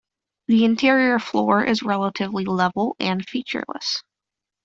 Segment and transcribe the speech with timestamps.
[0.47, 4.01] The interior floor is relatively level and featureless.